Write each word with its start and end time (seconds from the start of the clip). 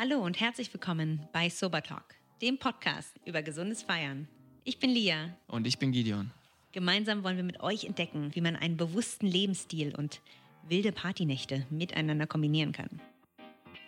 Hallo 0.00 0.24
und 0.24 0.38
herzlich 0.38 0.72
willkommen 0.72 1.26
bei 1.32 1.48
Sober 1.48 1.82
Talk, 1.82 2.14
dem 2.40 2.56
Podcast 2.56 3.16
über 3.24 3.42
gesundes 3.42 3.82
Feiern. 3.82 4.28
Ich 4.62 4.78
bin 4.78 4.90
Lia. 4.90 5.36
Und 5.48 5.66
ich 5.66 5.80
bin 5.80 5.90
Gideon. 5.90 6.30
Gemeinsam 6.70 7.24
wollen 7.24 7.36
wir 7.36 7.42
mit 7.42 7.58
euch 7.58 7.82
entdecken, 7.82 8.30
wie 8.32 8.40
man 8.40 8.54
einen 8.54 8.76
bewussten 8.76 9.26
Lebensstil 9.26 9.96
und 9.96 10.20
wilde 10.68 10.92
Partynächte 10.92 11.66
miteinander 11.68 12.28
kombinieren 12.28 12.70
kann. 12.70 13.00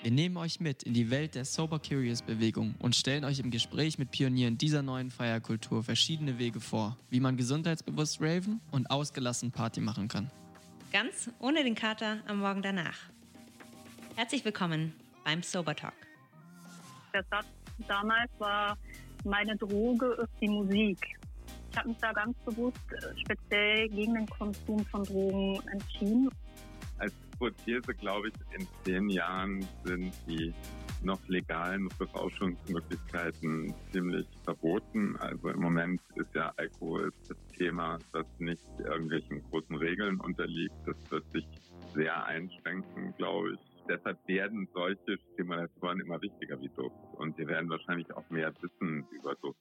Wir 0.03 0.11
nehmen 0.11 0.37
euch 0.37 0.59
mit 0.59 0.83
in 0.83 0.95
die 0.95 1.10
Welt 1.10 1.37
der 1.37 1.45
Sober 1.45 1.78
Curious 1.78 2.22
Bewegung 2.22 2.74
und 2.81 2.97
stellen 2.97 3.24
euch 3.24 3.38
im 3.38 3.53
Gespräch 3.53 3.97
mit 3.97 4.11
Pionieren 4.11 4.58
dieser 4.58 4.83
neuen 4.83 5.13
Feierkultur 5.13 5.85
verschiedene 5.85 6.40
Wege 6.40 6.58
vor, 6.58 6.97
wie 7.11 7.21
man 7.21 7.37
gesundheitsbewusst 7.37 8.21
raven 8.21 8.61
und 8.72 8.90
ausgelassen 8.90 9.53
Party 9.53 9.81
machen 9.81 10.08
kann. 10.08 10.29
Ganz 10.90 11.31
ohne 11.38 11.63
den 11.63 11.77
Kater 11.77 12.19
am 12.27 12.40
Morgen 12.40 12.63
danach. 12.63 12.99
Herzlich 14.17 14.45
willkommen 14.45 14.92
beim 15.25 15.43
Sober 15.43 15.75
Talk. 15.75 15.95
Der 17.12 17.24
Satz 17.30 17.47
damals 17.88 18.30
war, 18.38 18.77
meine 19.24 19.56
Droge 19.56 20.06
ist 20.23 20.33
die 20.41 20.48
Musik. 20.48 21.19
Ich 21.70 21.78
habe 21.78 21.88
mich 21.88 21.98
da 21.98 22.12
ganz 22.12 22.37
bewusst 22.45 22.78
äh, 22.92 23.19
speziell 23.19 23.88
gegen 23.88 24.14
den 24.14 24.27
Konsum 24.27 24.84
von 24.87 25.05
Drogen 25.05 25.61
entschieden 25.69 26.30
als 27.01 27.14
Hypothese 27.33 27.95
glaube 27.95 28.28
ich, 28.28 28.34
in 28.59 28.66
zehn 28.84 29.09
Jahren 29.09 29.66
sind 29.84 30.12
die 30.28 30.52
noch 31.02 31.20
legalen 31.28 31.89
Berauschungsmöglichkeiten 31.98 33.75
ziemlich 33.91 34.27
verboten. 34.45 35.16
Also 35.16 35.48
im 35.48 35.61
Moment 35.61 36.00
ist 36.16 36.34
ja 36.34 36.52
Alkohol 36.56 37.11
das 37.27 37.39
Thema, 37.56 37.98
das 38.12 38.27
nicht 38.39 38.69
irgendwelchen 38.78 39.42
großen 39.50 39.77
Regeln 39.77 40.20
unterliegt. 40.20 40.75
Das 40.84 40.97
wird 41.11 41.25
sich 41.33 41.47
sehr 41.95 42.23
einschränken, 42.27 43.14
glaube 43.16 43.55
ich. 43.55 43.70
Deshalb 43.90 44.18
werden 44.28 44.68
solche 44.72 45.18
Stimulatoren 45.34 45.98
immer 46.00 46.22
wichtiger 46.22 46.60
wie 46.60 46.68
Duft. 46.68 46.94
Und 47.14 47.36
wir 47.36 47.48
werden 47.48 47.68
wahrscheinlich 47.68 48.08
auch 48.14 48.28
mehr 48.30 48.52
wissen 48.60 49.05
über 49.10 49.34
Duft. 49.42 49.58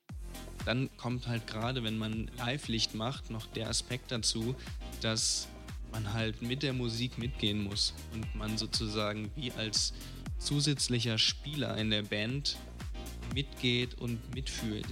Dann 0.65 0.89
kommt 0.97 1.27
halt 1.27 1.47
gerade, 1.47 1.83
wenn 1.83 1.97
man 1.97 2.29
Live-Licht 2.37 2.93
macht, 2.93 3.31
noch 3.31 3.47
der 3.47 3.69
Aspekt 3.69 4.11
dazu, 4.11 4.55
dass 5.01 5.49
man 5.91 6.13
halt 6.13 6.43
mit 6.43 6.61
der 6.61 6.73
Musik 6.73 7.17
mitgehen 7.17 7.63
muss 7.63 7.95
und 8.13 8.35
man 8.35 8.55
sozusagen 8.59 9.31
wie 9.35 9.51
als 9.53 9.95
zusätzlicher 10.37 11.17
Spieler 11.17 11.75
in 11.77 11.89
der 11.89 12.03
Band 12.03 12.55
mitgeht 13.33 13.99
und 13.99 14.19
mitfühlt. 14.35 14.85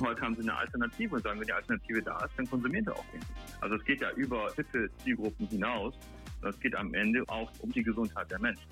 Heute 0.00 0.20
haben 0.22 0.34
sie 0.34 0.42
eine 0.42 0.56
Alternative 0.56 1.16
und 1.16 1.22
sagen, 1.22 1.40
wenn 1.40 1.46
die 1.46 1.52
Alternative 1.52 2.02
da 2.02 2.24
ist, 2.24 2.32
dann 2.36 2.48
konsumiert 2.48 2.86
er 2.86 2.96
auch 2.96 3.04
den. 3.12 3.20
Also 3.60 3.76
es 3.76 3.84
geht 3.84 4.00
ja 4.00 4.10
über 4.12 4.50
hippe 4.56 4.90
Zielgruppen 5.04 5.46
hinaus. 5.48 5.94
Es 6.42 6.58
geht 6.58 6.74
am 6.74 6.94
Ende 6.94 7.22
auch 7.28 7.50
um 7.60 7.70
die 7.70 7.82
Gesundheit 7.82 8.30
der 8.30 8.40
Menschen. 8.40 8.66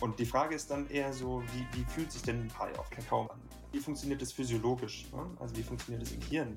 Und 0.00 0.18
die 0.18 0.26
Frage 0.26 0.54
ist 0.54 0.70
dann 0.70 0.88
eher 0.90 1.12
so, 1.12 1.42
wie, 1.52 1.78
wie 1.78 1.84
fühlt 1.84 2.12
sich 2.12 2.22
denn 2.22 2.42
ein 2.42 2.48
Pie 2.48 2.78
auf 2.78 2.88
Kakao 2.90 3.26
an? 3.26 3.40
Wie 3.72 3.80
funktioniert 3.80 4.22
das 4.22 4.32
physiologisch? 4.32 5.06
Ne? 5.12 5.26
Also 5.40 5.56
wie 5.56 5.62
funktioniert 5.62 6.02
das 6.02 6.12
im 6.12 6.20
Hirn? 6.22 6.54